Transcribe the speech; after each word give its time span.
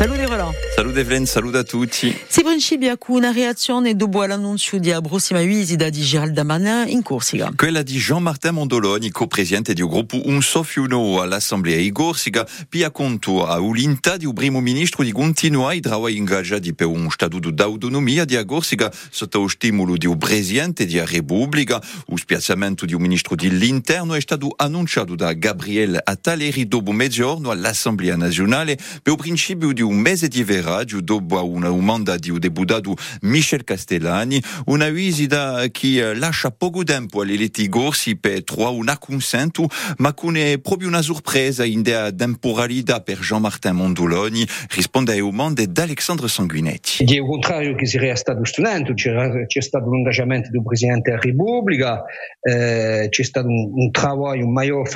Saluti 0.00 0.24
Roland. 0.24 0.54
Salut 0.74 0.96
Evelyne, 0.96 1.26
salut 1.26 1.54
a 1.56 1.62
tutti. 1.62 2.18
Si 2.26 2.42
principia 2.42 2.96
con 2.96 3.16
una 3.16 3.32
reazione 3.32 3.94
dopo 3.94 4.24
l'annuncio 4.24 4.78
di 4.78 4.88
la 4.88 5.02
prossima 5.02 5.42
visita 5.42 5.90
di 5.90 6.00
Gérald 6.00 6.32
Damanin 6.32 6.88
in 6.88 7.02
Corsica. 7.02 7.52
Quella 7.54 7.82
di 7.82 7.98
Jean-Martin 7.98 8.54
Mondoloni, 8.54 9.10
co-presidente 9.10 9.74
di 9.74 9.82
un 9.82 9.90
gruppo 9.90 10.18
Un 10.24 10.40
Sofiuno 10.40 11.20
all'Assemblea 11.20 11.76
di 11.76 11.92
Corsica, 11.92 12.48
pia 12.66 12.90
conto 12.90 13.46
a 13.46 13.60
ulinta 13.60 14.16
di 14.16 14.24
un 14.24 14.32
primo 14.32 14.60
ministro 14.60 15.04
di 15.04 15.12
continuare 15.12 15.76
i 15.76 15.82
lavori 15.82 16.16
ingaggiati 16.16 16.72
per 16.72 16.86
un 16.86 17.10
statuto 17.10 17.50
d'autonomia 17.50 18.24
di 18.24 18.42
Corsica 18.46 18.90
sotto 19.10 19.40
lo 19.40 19.48
stimolo 19.48 19.98
di 19.98 20.06
un 20.06 20.16
presidente 20.16 20.86
di 20.86 20.98
Repubblica. 20.98 21.78
Un 22.06 22.16
spiazzamento 22.16 22.86
di 22.86 22.94
un 22.94 23.02
ministro 23.02 23.34
dell'interno 23.34 24.14
è 24.14 24.20
stato 24.22 24.50
annunciato 24.56 25.14
da 25.14 25.34
Gabriele 25.34 26.00
Attaleri 26.02 26.66
dopo 26.66 26.90
mezzogiorno 26.90 27.50
all'Assemblea 27.50 28.16
nazionale 28.16 28.76
per 29.02 29.12
il 29.12 29.18
principio 29.18 29.72
di 29.72 29.82
un 29.82 29.89
mese 29.96 30.28
di 30.28 30.42
veraggio 30.42 31.00
dopo 31.00 31.44
una 31.46 31.68
domanda 31.68 32.16
di 32.16 32.30
un 32.30 32.38
deputato 32.38 32.94
Michel 33.22 33.64
Castellani, 33.64 34.42
una 34.66 34.88
visita 34.88 35.66
che 35.70 36.14
lascia 36.14 36.50
poco 36.50 36.82
tempo 36.84 37.20
alle 37.20 37.34
eletti 37.34 37.68
corsi 37.68 38.16
per 38.16 38.44
trovare 38.44 38.76
un 38.76 38.88
acconsento, 38.88 39.68
ma 39.98 40.12
con 40.14 40.36
è 40.36 40.58
proprio 40.58 40.88
una 40.88 41.02
sorpresa 41.02 41.64
in 41.64 41.82
dea 41.82 42.12
temporalità 42.12 43.00
per 43.00 43.18
Jean-Martin 43.18 43.74
Mondoloni, 43.74 44.46
risponde 44.70 45.12
alle 45.12 45.20
domande 45.20 45.66
d'Alexandre 45.70 46.28
Sanguinetti. 46.28 47.04
Di 47.04 47.18
contrario 47.18 47.74
che 47.74 47.86
sia 47.86 48.16
stato 48.16 48.44
studente, 48.44 48.94
c'è, 48.94 49.60
stato 49.60 49.88
un 49.88 50.02
del 50.02 50.62
Presidente 50.64 51.10
della 51.10 51.22
Repubblica, 51.22 52.02
eh, 52.40 53.06
c'è 53.08 53.22
stato 53.22 53.48
un, 53.48 53.72
un 53.74 53.90
lavoro 53.90 54.84
eh, 54.84 54.88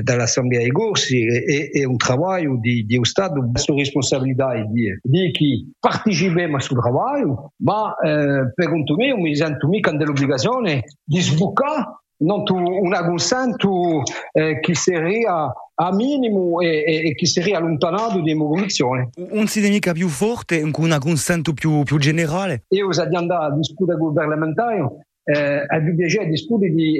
dall'Assemblea 0.00 0.60
dei 0.60 0.70
corsi 0.70 1.26
e, 1.26 1.70
e, 1.72 1.84
un 1.84 1.96
lavoro 2.08 2.56
di, 2.58 2.84
di 2.84 2.98
Stato 3.02 3.50
sua 3.54 3.74
responsabilità 3.74 4.54
di, 4.54 4.98
di 5.02 5.30
chi 5.32 5.70
partecipa 5.78 6.42
a 6.42 6.48
questo 6.48 6.74
lavoro, 6.74 7.52
ma 7.62 7.94
eh, 7.96 8.52
per 8.54 8.68
conto 8.68 8.94
mio 8.94 9.18
mi 9.18 9.34
sento 9.36 9.68
mica 9.68 9.90
dell'obbligazione 9.92 10.84
di 11.04 11.20
sbucare 11.20 12.00
non 12.22 12.44
tu, 12.44 12.54
un 12.54 12.96
consento 13.04 14.02
eh, 14.32 14.60
che 14.60 14.74
sarebbe 14.74 15.26
a 15.74 15.92
minimo 15.92 16.60
e, 16.60 16.84
e, 16.86 17.08
e 17.08 17.14
che 17.14 17.26
sarebbe 17.26 17.56
allontanato 17.56 18.20
di 18.20 18.36
convinzione. 18.36 19.10
Un 19.16 19.46
si 19.46 19.60
mica 19.68 19.92
più 19.92 20.08
forte, 20.08 20.62
un 20.62 20.70
consento 20.70 21.52
più, 21.52 21.82
più 21.82 21.98
generale? 21.98 22.64
Io 22.68 22.88
ho 22.88 23.16
andato 23.16 23.42
a 23.42 23.56
discutere 23.56 23.98
con 23.98 24.08
il 24.08 24.14
parlamentare 24.14 25.06
eh, 25.24 25.64
al 25.66 25.94
piacere 25.94 26.28
di 26.28 26.36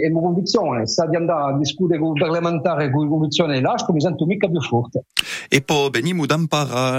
e 0.00 0.10
convinzione, 0.20 0.86
sta 0.86 1.06
di 1.06 1.16
a 1.16 1.56
discutere 1.58 1.98
con 1.98 2.14
il 2.14 2.22
parlamentare 2.22 2.90
con 2.90 3.04
convinzione 3.08 3.60
lasco, 3.60 3.92
mi 3.92 4.00
sento 4.00 4.26
mica 4.26 4.48
più 4.48 4.60
forte. 4.60 5.04
E 5.48 5.62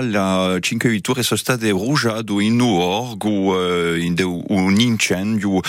la 0.01 0.57
5 0.59 0.89
vittorie 0.89 1.23
sono 1.23 1.39
state 1.39 1.69
rugiate 1.69 2.33
in 2.33 2.55
New 2.55 2.79
York 2.79 3.23
in 3.99 4.15
un 4.47 4.79
incendio 4.79 5.59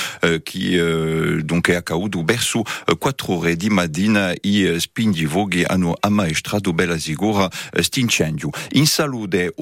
che 0.42 1.40
donc 1.42 1.70
è 1.70 1.74
accaduto 1.74 2.22
verso 2.24 2.62
4 2.98 3.34
ore 3.34 3.56
di 3.56 3.68
mattina 3.68 4.32
i 4.42 4.76
spindivoghi 4.78 5.64
hanno 5.64 5.94
ammaestrato 5.98 6.72
bella 6.72 6.98
sicura 6.98 7.48
questo 7.70 8.00
incendio. 8.00 8.50
In 8.72 8.86
salute 8.86 9.52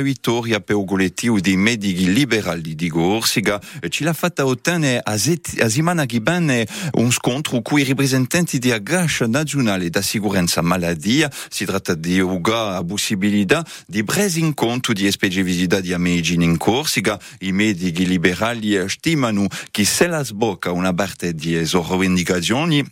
vittoria 0.00 0.60
per 0.60 0.76
di 1.40 1.56
a 5.08 5.68
bene 6.20 6.68
un 6.92 7.10
scontro 7.10 7.62
con 7.62 7.78
i 7.78 7.84
rappresentanti 7.84 8.58
di 8.58 8.70
Agascia 8.70 9.26
nazionale 9.26 9.88
da 9.88 10.02
sicurezza 10.02 10.60
maladia. 10.60 11.30
Si 11.48 11.64
tratta 11.64 11.94
di 11.94 12.18
la 12.18 12.84
possibilità 12.84 13.64
di 13.86 14.04
presa 14.04 14.38
in 14.38 14.52
conto 14.52 14.92
di 14.92 15.10
specificità 15.10 15.80
di 15.80 15.96
medicina 15.96 16.44
in 16.44 16.58
Corsica. 16.58 17.18
I 17.40 17.52
medici 17.52 18.06
liberali 18.06 18.86
stimano 18.88 19.46
che 19.70 19.84
se 19.84 20.06
la 20.06 20.22
sbocca 20.22 20.72
una 20.72 20.92
parte 20.92 21.34
di 21.34 21.54
loro 21.72 21.92
rivendicazioni 21.92 22.84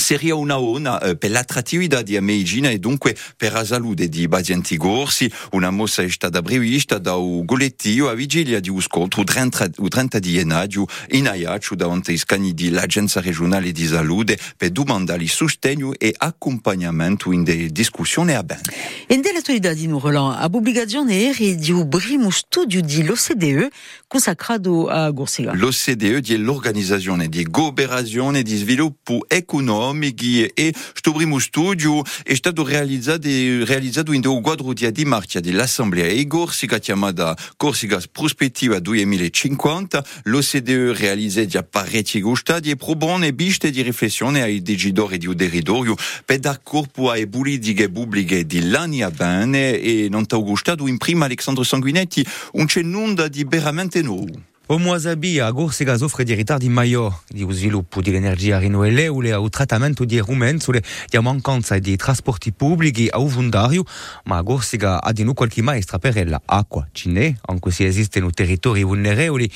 seria 0.00 0.34
una 0.34 0.58
ona 0.58 1.00
eh, 1.00 1.16
per 1.16 1.30
l'attrattività 1.30 2.02
di 2.02 2.18
medicina 2.20 2.70
e 2.70 2.78
dunque 2.78 3.16
per 3.36 3.52
la 3.52 3.64
salute 3.64 4.08
di 4.08 4.26
pazienti 4.26 4.76
corsi. 4.76 5.30
Una 5.52 5.70
mossa 5.70 6.02
è 6.02 6.08
stata 6.08 6.42
prevista 6.42 6.98
da 6.98 7.14
un 7.14 7.44
collettivo 7.44 8.08
a 8.08 8.14
vigilia 8.14 8.58
di 8.58 8.70
un 8.70 8.80
scontro 8.80 9.22
30, 9.22 9.70
30 9.88 10.18
di 10.18 10.32
gennaio 10.32 10.86
in 11.10 11.28
Aiaccio 11.28 11.74
davanti 11.74 12.10
ai 12.10 12.16
scani 12.16 12.54
dell'Agenzia 12.54 13.20
regionale 13.20 13.70
di 13.70 13.86
salute 13.86 14.38
per 14.56 14.70
domandare 14.70 15.26
sostegno 15.26 15.92
e 15.96 16.14
accompagnamento 16.16 17.30
in 17.30 17.44
de 17.44 17.70
discussioni 17.70 18.34
a 18.34 18.42
bene. 18.42 18.62
In 19.08 19.20
dell'attualità 19.20 19.72
di 19.72 19.86
Roland, 19.86 20.36
a 20.40 20.48
pubblicazione 20.48 21.14
ieri 21.14 21.56
di 21.56 21.70
un 21.70 21.88
primo 21.88 22.30
studio 22.30 22.80
dell'OCDE 22.80 23.70
consacrato 24.06 24.88
a 24.88 25.12
Corsica. 25.12 25.52
L'OCDE 25.54 26.20
è 26.20 26.36
l'Organizzazione 26.36 27.28
di 27.28 27.46
Cooperazione 27.50 28.42
di 28.42 28.56
Sviluppo 28.56 29.24
Economico 29.28 29.89
e 30.54 30.72
questo 30.72 31.12
primo 31.12 31.38
studio 31.38 32.02
è 32.22 32.34
stato 32.34 32.64
realizzato, 32.64 33.28
realizzato 33.64 34.12
in 34.12 34.24
un 34.26 34.42
quadro 34.42 34.72
di 34.72 34.88
di 34.90 35.04
marcia 35.04 35.40
dell'Assemblea 35.40 36.06
e 36.06 36.26
Corsica 36.26 36.78
chiamata 36.78 37.36
Corsica 37.56 38.00
Prospettiva 38.10 38.78
2050. 38.78 40.04
L'OCDE 40.24 40.94
realizza 40.94 41.44
già 41.46 41.62
parecchi 41.62 42.22
stadi 42.34 42.70
e 42.70 42.76
propone 42.76 43.32
piste 43.32 43.70
di 43.70 43.82
riflessione 43.82 44.42
ai 44.42 44.62
decidori 44.62 45.18
di 45.18 45.26
un 45.26 45.36
territorio 45.36 45.96
per 46.24 46.38
dar 46.38 46.60
corpo 46.62 47.10
alle 47.10 47.28
politiche 47.28 47.88
pubbliche 47.88 48.46
di 48.46 48.60
anni 48.74 49.02
a 49.02 49.10
bene 49.10 49.78
e 49.78 50.08
non 50.10 50.26
t'ho 50.26 50.42
gustato 50.42 50.86
in 50.86 50.98
prima 50.98 51.26
Alexandre 51.26 51.64
Sanguinetti 51.64 52.26
un 52.52 52.66
cenunda 52.66 53.28
di 53.28 53.44
veramente 53.44 54.02
nuovo. 54.70 54.74
O 54.74 54.78
Moazabi 54.78 55.40
a 55.40 55.52
Corsica 55.52 55.96
soffre 55.96 56.24
di 56.24 56.34
ritardi 56.34 56.68
maggiori 56.68 57.14
di 57.28 57.44
sviluppo 57.50 58.00
dell'energia 58.00 58.58
rinnovabile 58.58 59.34
o 59.34 59.48
trattamento 59.48 60.04
di 60.04 60.18
rumeni 60.18 60.60
sulle 60.60 60.82
di 61.08 61.18
mancanza 61.18 61.78
di 61.78 61.96
trasporti 61.96 62.52
pubblici 62.52 63.08
a 63.10 63.18
Uvundario, 63.18 63.84
ma 64.24 64.38
a 64.38 64.42
Corsica 64.42 65.02
ha 65.02 65.12
di 65.12 65.24
nu 65.24 65.34
qualche 65.34 65.62
maestra 65.62 65.98
per 65.98 66.28
l'acqua, 66.28 66.86
cinè, 66.92 67.34
anche 67.46 67.70
se 67.70 67.86
esistono 67.86 68.30
territori 68.30 68.84
vulnerabili, 68.84 69.50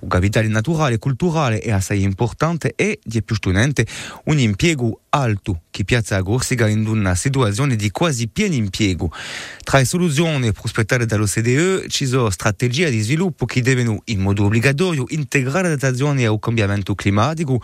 un 0.00 0.08
capitale 0.08 0.48
naturale, 0.48 0.98
culturale 0.98 1.60
è 1.60 1.70
assai 1.70 2.02
importante 2.02 2.74
e, 2.76 2.98
di 3.02 3.22
più 3.22 3.34
studente, 3.34 3.86
un 4.24 4.38
impiego 4.38 5.00
alto 5.10 5.62
che 5.70 5.84
piazza 5.84 6.16
a 6.16 6.22
Corsica 6.22 6.66
in 6.66 6.86
una 6.86 7.14
situazione 7.14 7.76
di 7.76 7.90
quasi 7.90 8.28
pieno 8.28 8.54
impiego. 8.54 9.10
Tra 9.62 9.78
le 9.78 9.84
soluzioni 9.84 10.52
prospettate 10.52 11.06
dall'OCDE 11.06 11.88
ci 11.88 12.06
sono 12.06 12.30
strategie 12.30 12.90
di 12.90 13.00
sviluppo 13.00 13.44
che 13.44 13.62
devono 13.62 14.02
in 14.06 14.20
modo 14.20 14.44
obbligatorio 14.44 15.04
integrare 15.08 15.68
l'adattazione 15.68 16.26
al 16.26 16.38
cambiamento 16.40 16.94
climatico. 16.94 17.62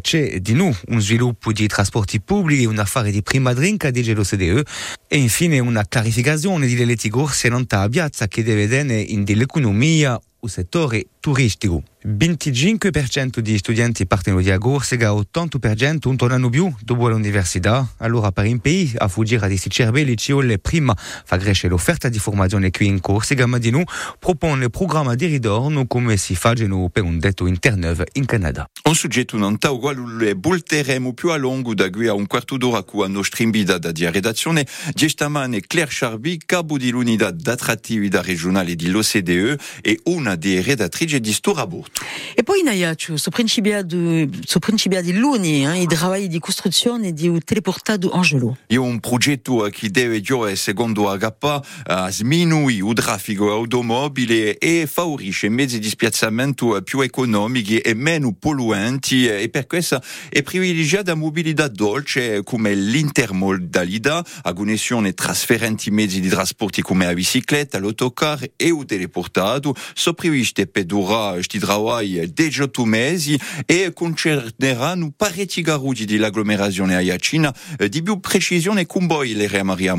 C'è 0.00 0.40
di 0.40 0.52
nuovo 0.52 0.76
un 0.88 1.00
sviluppo 1.00 1.52
di 1.52 1.66
trasporti 1.66 2.20
pubblici, 2.20 2.64
un 2.64 2.78
affare 2.78 3.10
di 3.10 3.22
prima 3.22 3.52
drinka, 3.52 3.90
dice 3.90 4.14
l'OCDE, 4.14 4.64
e 5.08 5.16
infine 5.16 5.58
una 5.58 5.84
clarificazione 5.88 6.66
di 6.66 6.84
letti 6.84 7.08
corsi 7.08 7.48
non 7.48 7.66
a 7.68 7.88
piazza 7.88 8.28
che 8.28 8.42
deve 8.42 8.68
tenere 8.68 9.00
in 9.00 9.24
dell'economia 9.24 10.20
o 10.40 10.46
settore 10.48 11.06
turistico. 11.20 11.82
25% 12.02 13.40
di 13.40 13.58
studenti 13.58 14.06
partono 14.06 14.40
di 14.40 14.50
Corsica, 14.58 15.10
80% 15.10 16.08
un 16.08 16.16
tornano 16.16 16.48
più 16.48 16.72
dopo 16.82 17.08
l'università. 17.08 17.86
Allora 17.98 18.32
per 18.32 18.46
impedire 18.46 18.96
a 18.98 19.08
fuggire 19.08 19.46
questi 19.46 19.68
cervelli 19.68 20.16
ci 20.16 20.32
vuole 20.32 20.58
prima 20.58 20.96
fa 20.96 21.36
crescere 21.36 21.68
l'offerta 21.68 22.08
di 22.08 22.18
formazione 22.18 22.70
qui 22.70 22.86
in 22.86 23.00
Corsica, 23.00 23.44
ma 23.46 23.58
di 23.58 23.70
nu 23.70 23.82
propone 24.18 24.64
il 24.64 24.70
programma 24.70 25.14
di 25.14 25.26
ritorno 25.26 25.86
come 25.86 26.16
si 26.16 26.34
fanno 26.34 26.88
per 26.88 27.02
un 27.02 27.18
detto 27.18 27.46
interneuf 27.46 28.02
in 28.14 28.24
Canada. 28.24 28.66
Un 28.84 28.94
soggetto 28.94 29.36
non 29.36 29.58
ta 29.58 29.70
uguale 29.70 30.34
volteremo 30.36 31.12
più 31.12 31.30
a 31.30 31.36
lungo 31.36 31.74
da 31.74 31.90
qui 31.90 32.06
a 32.06 32.14
un 32.14 32.26
quarto 32.26 32.56
d'ora 32.56 32.82
con 32.82 33.02
la 33.02 33.08
nostra 33.08 33.44
inviata 33.44 33.92
di 33.92 34.08
redazione 34.08 34.66
di 34.94 35.08
stamane 35.08 35.60
Claire 35.60 35.90
Charby, 35.92 36.38
capo 36.44 36.78
di 36.78 36.90
l'unità 36.90 37.30
d'attrattività 37.30 38.22
regionale 38.22 38.74
dell'OCDE 38.74 39.58
e 39.82 40.00
una 40.04 40.29
delle 40.36 40.62
redattrici 40.62 41.20
di 41.20 41.32
Storabot. 41.32 41.88
E 42.34 42.42
poi 42.42 42.60
in 42.60 42.68
Aiaccio, 42.68 43.16
su 43.16 43.30
principio 43.30 43.82
di, 43.82 44.28
su 44.44 44.58
principio 44.58 45.02
di 45.02 45.12
luni, 45.12 45.66
eh, 45.66 45.82
i 45.82 45.86
lavori 45.88 46.28
di 46.28 46.38
costruzione 46.38 47.12
di 47.12 47.28
un 47.28 47.42
teleportato 47.42 48.10
Angelo. 48.10 48.56
È 48.66 48.76
un 48.76 49.00
progetto 49.00 49.68
che 49.70 49.90
deve 49.90 50.20
giocare 50.20 50.56
secondo 50.56 51.16
HPA 51.16 51.64
a 51.84 52.10
sminuire 52.10 52.86
il 52.86 52.94
traffico 52.94 53.50
automobile 53.52 54.58
e 54.58 54.86
favorisce 54.86 55.48
mezzi 55.48 55.78
di 55.78 55.88
spiazzamento 55.88 56.80
più 56.82 57.00
economici 57.00 57.78
e 57.78 57.94
meno 57.94 58.34
polluanti 58.38 59.26
e 59.26 59.48
per 59.48 59.66
questo 59.66 60.02
è 60.28 60.42
privilegiata 60.42 61.14
mobilità 61.14 61.68
dolce 61.68 62.42
come 62.42 62.74
l'intermodalità, 62.74 64.24
a 64.42 64.52
connessione 64.52 65.12
trasferenti 65.12 65.90
mezzi 65.90 66.20
di 66.20 66.28
trasporti 66.28 66.82
come 66.82 67.06
la 67.06 67.14
bicicletta, 67.14 67.78
l'autocar 67.78 68.42
e 68.56 68.66
il 68.66 68.84
teleportato, 68.86 69.74
sono 70.20 70.28
previste 70.30 70.66
per 70.66 70.84
durare 70.84 71.34
questi 71.34 71.58
lavori 71.58 72.32
18 72.32 72.84
mesi 72.84 73.40
e 73.64 73.92
concerneranno 73.94 75.12
parecchi 75.16 75.62
garuti 75.62 76.04
dell'agglomerazione 76.04 76.94
aiacina 76.94 77.54
di 77.88 78.02
più 78.02 78.20
precisione 78.20 78.86
con 78.86 79.06
voi 79.06 79.32
le 79.32 79.62
Maria 79.62 79.94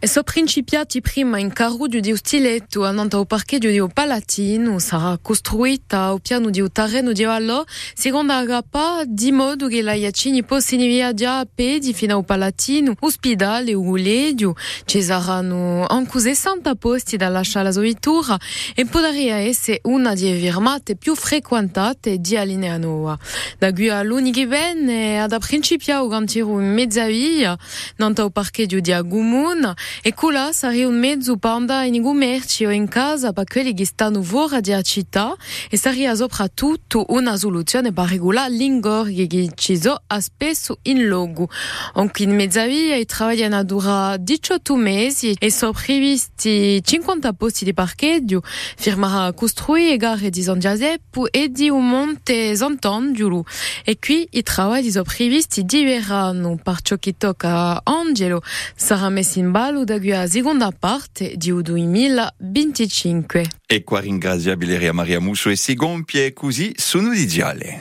Musso. 0.00 0.02
E 0.02 0.06
so 0.08 0.22
principiati 0.22 1.02
prima 1.02 1.38
in 1.38 1.52
carruggio 1.52 2.00
di 2.00 2.16
Stiletto 2.16 2.86
andando 2.86 3.18
al 3.18 3.26
parcheggio 3.26 3.68
di 3.68 3.84
Palatino 3.92 4.78
sarà 4.78 5.18
costruita 5.20 6.04
al 6.04 6.22
piano 6.22 6.48
di 6.48 6.64
terreno 6.72 7.12
di 7.12 7.22
Vallo 7.24 7.66
secondo 7.92 8.32
agappa 8.32 9.02
di 9.06 9.30
modo 9.30 9.68
che 9.68 9.82
la 9.82 9.92
Iacini 9.92 10.42
possano 10.42 10.84
viaggiare 10.84 11.42
a 11.42 11.48
piedi 11.54 11.92
fino 11.92 12.16
al 12.16 12.24
Palatino, 12.24 12.94
ospedale 13.00 13.74
o 13.74 13.94
ledio. 13.94 14.54
Ci 14.86 15.02
saranno 15.02 15.84
anche 15.86 16.18
60 16.18 16.76
posti 16.76 17.18
da 17.18 17.28
lasciare 17.28 17.66
la 17.66 17.72
sovitura 17.72 18.38
e 18.74 18.86
potrebbe 18.86 19.34
essere 19.34 19.80
una 19.82 20.14
delle 20.14 20.38
firmate 20.38 20.96
più 20.96 21.14
frequentate 21.14 22.16
di 22.16 22.36
Alinea 22.38 22.78
Nuova. 22.78 23.18
Da 23.58 23.70
qui 23.70 23.90
all'unico 23.90 24.46
bene 24.46 25.20
ad 25.20 25.32
a 25.34 25.38
garantire 25.38 26.46
in 26.46 26.72
mezza 26.72 27.04
via 27.04 27.54
andando 27.98 28.22
al 28.22 28.32
parcheggio 28.32 28.80
di 28.80 28.92
Agumon 28.92 29.74
e 30.02 30.14
quella 30.14 30.52
sarà 30.52 30.86
un 30.86 30.98
mezzo 30.98 31.36
per 31.36 31.50
andare 31.50 31.88
in 31.88 32.02
commercio 32.02 32.66
o 32.66 32.70
in 32.70 32.88
casa 32.88 33.32
per 33.32 33.44
quelli 33.44 33.74
che 33.74 33.84
stanno 33.84 34.22
fuori 34.22 34.48
città 34.82 35.36
e 35.68 35.76
sarà 35.76 36.14
soprattutto 36.14 37.06
una 37.08 37.36
soluzione 37.36 37.92
per 37.92 38.08
regolare 38.08 38.52
l'ingorghi 38.52 39.26
che 39.26 39.50
ci 39.54 39.80
sono 39.80 40.00
spesso 40.18 40.78
in 40.82 41.06
logo. 41.06 41.48
Anche 41.94 42.22
in 42.22 42.34
mezza 42.34 42.66
via 42.66 42.96
i 42.96 43.06
lavorano 43.18 43.64
dura 43.64 44.16
18 44.16 44.76
mesi 44.76 45.34
e 45.38 45.50
sono 45.50 45.72
previsti 45.72 46.82
50 46.82 47.32
posti 47.32 47.64
di 47.64 47.74
parcheggio, 47.74 48.42
firmerà 48.76 49.32
costruire 49.32 49.96
gare 49.96 50.30
di 50.30 50.42
San 50.42 50.58
Giuseppe 50.58 51.28
e 51.30 51.50
di 51.50 51.68
un 51.68 51.88
monte 51.88 52.54
Sant'Angelo. 52.56 53.44
E 53.84 53.98
qui 53.98 54.26
i 54.30 54.44
lavori 54.56 54.90
sono 54.90 55.04
previsti 55.04 55.64
di 55.64 55.84
verano 55.84 56.58
per 56.62 56.80
ciò 56.82 56.96
che 56.96 57.14
tocca 57.16 57.80
Angelo 57.84 58.42
sarà 58.74 59.08
messo 59.08 59.38
in 59.38 59.50
ballo 59.50 59.79
da 59.84 59.98
qui 59.98 60.12
a 60.12 60.26
seconda 60.26 60.70
parte 60.70 61.34
di 61.36 61.52
2025. 61.52 63.48
E 63.66 63.84
qua 63.84 64.00
ringraziabile 64.00 64.92
Maria 64.92 65.20
Musso 65.20 65.48
e 65.48 65.56
Sigon 65.56 66.04
Pie 66.04 66.32
così 66.32 66.72
sono 66.76 67.12
di 67.12 67.26
Giale. 67.26 67.78